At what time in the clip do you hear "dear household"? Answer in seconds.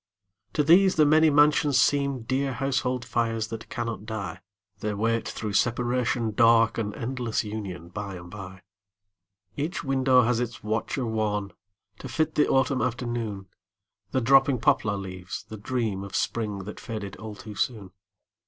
2.23-3.05